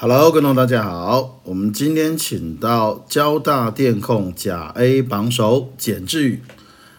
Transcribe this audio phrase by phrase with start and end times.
[0.00, 6.40] Hello，观众大家好，我们今天请到交大电控甲 A 榜首简志宇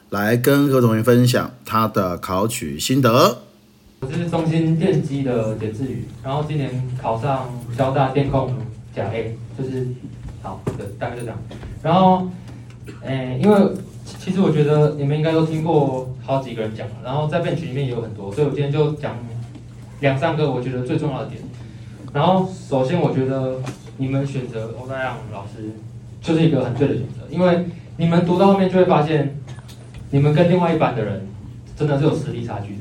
[0.09, 3.37] 来跟各位同学分享他的考取心得。
[4.01, 6.69] 我是中心电机的简志宇，然后今年
[7.01, 8.53] 考上交大电控
[8.93, 9.87] 甲 A，就是
[10.41, 11.39] 好，对，大概就这样。
[11.81, 12.27] 然后，
[13.01, 13.57] 诶、因为
[14.03, 19.15] 其实我觉得你们应该都听过好几个人讲，然后在辩群里面也有很多，所以我今天就讲
[20.01, 21.41] 两三个我觉得最重要的点。
[22.13, 23.57] 然后，首先我觉得
[23.97, 25.71] 你们选择欧大阳老师
[26.21, 27.65] 就是一个很对的选择，因为
[27.97, 29.37] 你们读到后面就会发现，
[30.11, 31.27] 你们跟另外一班的人
[31.77, 32.79] 真的是有实力差距的。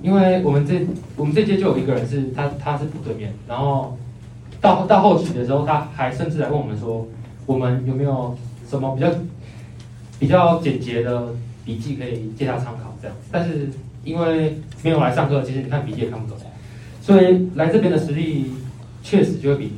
[0.00, 3.98] 因为我们这我们这届就有一个人是他他是补对面，然后
[4.60, 7.08] 到到后期的时候，他还甚至来问我们说，
[7.46, 8.38] 我们有没有
[8.70, 9.10] 什么比较
[10.20, 11.34] 比较简洁的
[11.64, 13.16] 笔记可以借他参考这样。
[13.32, 13.70] 但是
[14.04, 16.38] 因为没有来上课，其实你看笔记也看不懂，
[17.08, 18.52] 所以来这边的实力
[19.02, 19.72] 确实就会比，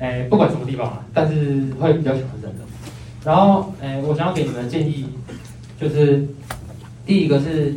[0.00, 2.64] 哎不管什么地方啊，但是会比较强是真的。
[3.24, 5.06] 然后哎，我想要给你们的建议
[5.80, 6.26] 就是
[7.06, 7.76] 第一个是。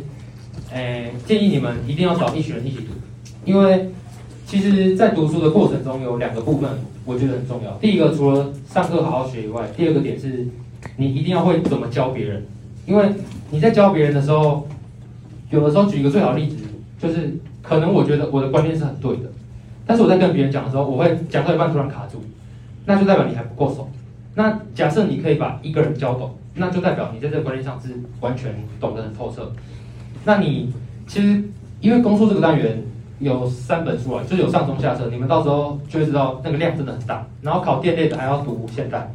[0.72, 2.92] 诶，建议你们一定要找一群人一起读，
[3.44, 3.88] 因为
[4.46, 6.68] 其实，在读书的过程中有两个部分，
[7.04, 7.70] 我觉得很重要。
[7.78, 10.48] 第一个，除了上课好好学以外，第二个点是，
[10.96, 12.44] 你一定要会怎么教别人。
[12.84, 13.10] 因为
[13.50, 14.66] 你在教别人的时候，
[15.50, 16.56] 有的时候举一个最好的例子，
[17.00, 17.38] 就是
[17.68, 19.24] 可能我觉得我的观念是很对的，
[19.84, 22.22] 但是我在跟别人讲的时候，我会讲到一半突然卡住，
[22.84, 23.88] 那就代表你还不够熟。
[24.34, 27.88] 那假设你可以把一个人教懂，那就代表你在这个观念上是
[28.20, 29.50] 完全懂得很透彻。
[30.24, 30.72] 那你
[31.06, 31.42] 其实
[31.80, 32.82] 因为公数这个单元
[33.18, 37.26] 有三本书啊，就是有上中下册，你们到时候就会知道那个量真的很大。
[37.42, 39.10] 然后考电类的还要读现代，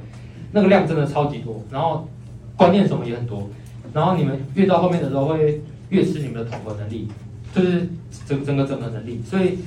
[0.52, 2.08] 那个量真的超级多，然后
[2.56, 3.48] 观念什么也很多。
[3.94, 7.08] 然后你们越到后面的时候会越吃你们的统合能力，
[7.54, 7.90] 就是
[8.26, 9.22] 整整个整合能力。
[9.26, 9.60] 所以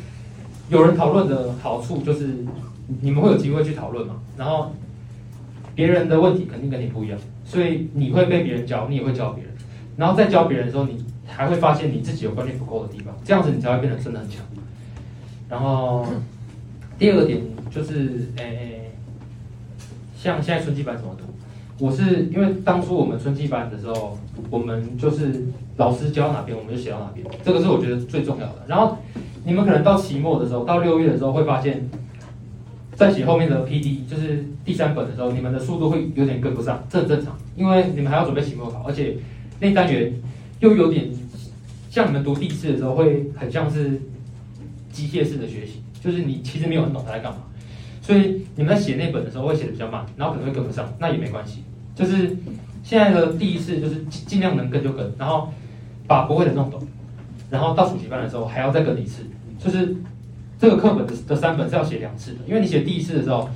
[0.69, 2.37] 有人讨论的好处就是
[3.01, 4.17] 你们会有机会去讨论嘛。
[4.37, 4.73] 然后
[5.75, 9.53] 别人的问题肯定跟你不一样，所以你会被别人教，你也会教别人。
[9.97, 14.41] 然后再教别人的时候，你还会发现你自己有观念不够的地方，这样子你才会变得真的很强。
[15.48, 16.07] 然后
[16.98, 18.92] 第二个点就是，诶，
[20.17, 21.25] 像现在春季班怎么读？
[21.79, 24.18] 我是因为当初我们春季班的时候，
[24.51, 25.45] 我们就是
[25.77, 28.62] 老师教哪边我们就写到哪边，这个是我觉得最重要的。
[28.68, 28.98] 然后
[29.45, 31.89] 你们可能到期末的时候，到六月的时候会发现，
[32.95, 39.17] 在写后面的 PD，就是第三本的时候，你们的速度会有点跟不上，这很正常，因为你们还要准备期末考，而且
[39.61, 40.13] 那单元
[40.61, 41.08] 又有点。
[41.90, 44.02] 像你们读第四的时候，会很像是
[44.90, 47.39] 机械式的学习，就是你其实没有很懂他在干嘛，
[48.05, 51.65] 所以你们在写那本的时候会写的比较慢，然后可能会跟不上，那也没关系。
[51.95, 52.37] 就是
[52.83, 55.48] 现在的第一次，就是尽量能跟就跟，然后
[56.07, 56.87] 把不会的弄懂，
[57.48, 59.23] 然后到暑期班的时候还要再跟一次。
[59.59, 59.97] 就是
[60.59, 63.48] 这个课本的的三本是要写两次的，因为你写第一次的时候，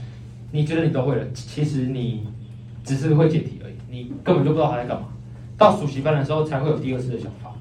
[0.51, 2.27] 你觉得你都会了，其实你
[2.83, 5.09] 只是会解题而已，你根本就不知道他在干嘛。
[5.59, 7.53] 到暑期班的时候才会有第二次的想法。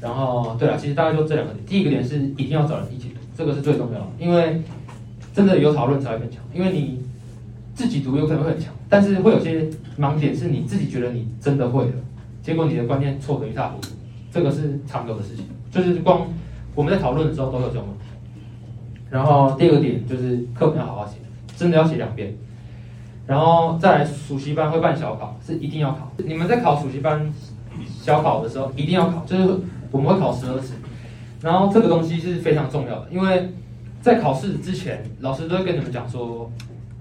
[0.00, 1.64] 然后，对了，其实大概就这两个点。
[1.66, 4.62] 第一个点是一定要找人一起读，这个是最重要的，因为
[5.38, 6.42] 真的有讨论才会变强。
[6.52, 7.00] 因为你
[7.72, 11.92] 自己读有可能会很强，但是会有些盲点是你自己觉得你真的会了，
[12.42, 13.90] 结果你的观念错得一塌糊涂，
[14.32, 15.44] 这个是常有的事情。
[15.70, 16.26] 就是光
[16.74, 18.04] 我们在讨论的时候都有这种问题。
[19.08, 21.18] 然后第二个点就是课本要好好写，
[21.56, 22.34] 真的要写两遍。
[23.26, 26.10] 然后再来暑期班会办小考，是一定要考。
[26.16, 27.32] 你们在考暑期班
[28.02, 29.58] 小考的时候一定要考，就是。
[29.90, 30.74] 我们会考十二次，
[31.40, 33.50] 然后这个东西是非常重要的，因为
[34.08, 36.50] 在考试之前，老师都会跟你们讲说，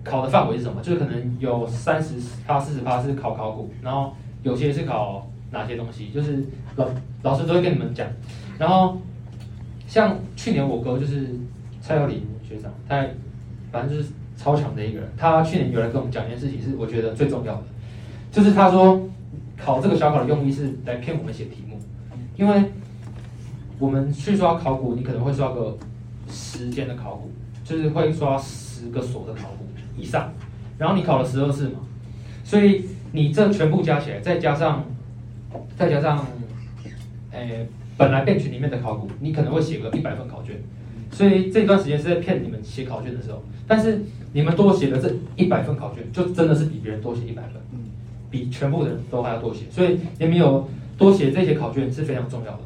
[0.04, 4.14] 考的范围是什么，就是可能有三十趴、四十趴是考考古，然后
[4.44, 6.44] 有些是考哪些东西，就是
[6.76, 6.86] 老
[7.24, 8.06] 老师都会跟你们讲。
[8.60, 8.98] 然后
[9.88, 11.30] 像去年我哥就是
[11.80, 13.06] 蔡耀林学长，他
[13.72, 17.64] 反正就是超强的一个人，他去年有来跟我们讲一件事情，是我觉得最重要的，
[18.34, 19.08] 就是他说
[19.56, 21.80] 考这个小考的用意是来骗我们写题目。
[22.36, 22.66] 因为
[23.80, 25.78] 我们去刷考古，你可能会刷个
[26.30, 27.32] 十间的考古，
[27.64, 29.66] 就是会刷十个所的考古
[29.98, 30.34] 以上，
[30.78, 31.80] 然后你考了十二次嘛，
[32.44, 34.86] 所以你这全部加起来，再加上
[35.78, 36.26] 再加上，
[37.32, 40.56] 诶，本来变群里面的考古，你可能会写个一百份考卷，
[41.12, 44.02] 所以这段时间是在骗你们写考卷的时候，但是
[44.34, 47.54] 你们多写的这一百份考卷，就真的是比别人多写一百份，
[48.30, 50.68] 比全部的人都还要多写，所以也没有。
[50.98, 52.60] 多写这些考卷是非常重要的，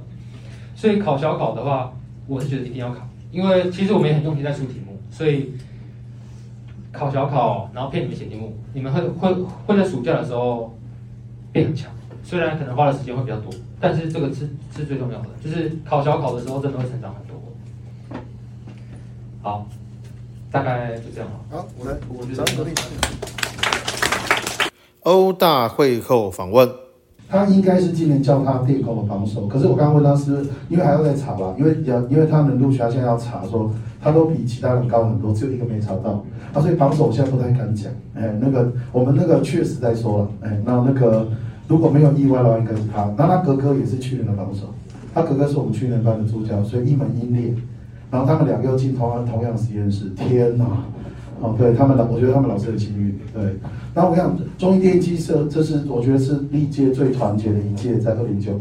[0.73, 1.93] 所以考小考的话，
[2.27, 5.53] 我是觉得一定要考，因为其实我们也很用心在出题目，所以
[6.91, 9.33] 考小考，然后骗你们写题目，你们会会
[9.65, 10.77] 会在暑假的时候
[11.51, 11.91] 变很强，
[12.23, 17.41] 虽然可能花的时间会比较多，但是这个是是最重要的，就是考小考的时候真的会成长很多。
[19.41, 19.65] 好，
[20.51, 21.39] 大概就这样了。
[21.49, 22.71] 好，我来，我觉得掌声鼓励。
[25.03, 26.69] 欧大会后访问，
[27.31, 36.21] 他应该是今年叫他电工的榜首，可是我刚刚问他是，因为还要再查吧，因为要因为他们陆续他现在要查说，他都比其他人高很多，只有一个没查到，
[36.53, 41.25] 啊，所以榜首我现在不太敢讲，哎，那个我们那个确实在说了，哎，那那个
[41.69, 44.65] 如果没有意外的话，应该是他，那他哥哥也是去年的榜首，
[45.13, 47.53] 他哥哥是我们去年班的助教，所以一门英烈，
[48.11, 50.65] 然后他们两个又进同样同样实验室，天哪！
[51.41, 53.17] 哦，对他们老，我觉得他们老师很幸运。
[53.33, 53.43] 对，
[53.93, 58.59] 然后我想中医电机社，这是我觉得是历届最团结的一届，在二零九。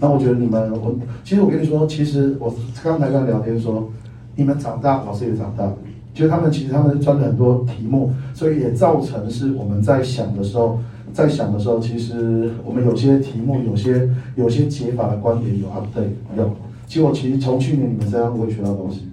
[0.00, 3.88] 那我觉得你们，我其实我跟你说，其实我刚才跟聊天说，
[4.34, 5.70] 你们长大，老师也长大。
[6.14, 10.78] 就是他们其实他们钻了很多题目，所以也造成是我们在想的时候，
[11.12, 14.06] 在想的时候，其实我们有些题目，有些
[14.36, 16.50] 有些解法的观点有 update 有。
[16.86, 19.08] 其实我其实从去年你们身上我也学到东西。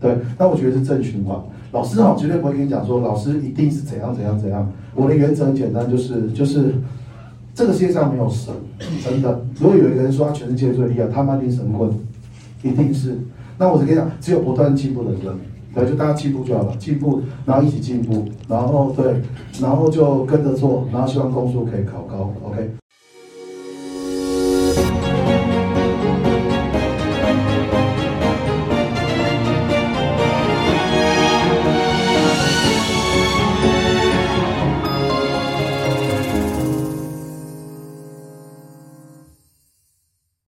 [0.00, 1.36] 对，那我觉得是正循环。
[1.74, 4.72] 老师哈绝对不会跟你讲说，老师一定是怎样怎样怎样。
[4.94, 6.72] 我的原则很简单，就是就是
[7.52, 8.54] 这个世界上没有神，
[9.02, 9.44] 真的。
[9.58, 11.90] 如果有一个人说他全世界最厉害，他妈定神棍，
[12.62, 13.18] 一定是。
[13.58, 15.36] 那我只跟你讲，只有不断进步的人，
[15.74, 19.20] 对，就大家进步就好了，进步，然后一起进步，然后对，
[19.60, 22.70] 然后就跟着做，然后希望公数可以考高，OK。